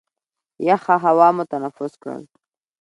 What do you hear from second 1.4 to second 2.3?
تنفس کړل.